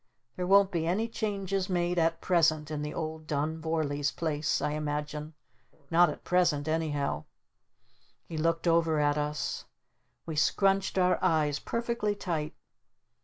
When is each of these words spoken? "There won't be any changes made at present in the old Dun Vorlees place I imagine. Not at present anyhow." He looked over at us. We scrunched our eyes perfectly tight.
"There 0.35 0.47
won't 0.47 0.71
be 0.71 0.87
any 0.87 1.07
changes 1.07 1.69
made 1.69 1.99
at 1.99 2.21
present 2.21 2.71
in 2.71 2.81
the 2.81 2.91
old 2.91 3.27
Dun 3.27 3.61
Vorlees 3.61 4.11
place 4.11 4.59
I 4.59 4.71
imagine. 4.71 5.35
Not 5.91 6.09
at 6.09 6.23
present 6.23 6.67
anyhow." 6.67 7.25
He 8.25 8.35
looked 8.35 8.67
over 8.67 8.99
at 8.99 9.19
us. 9.19 9.65
We 10.25 10.35
scrunched 10.35 10.97
our 10.97 11.19
eyes 11.23 11.59
perfectly 11.59 12.15
tight. 12.15 12.55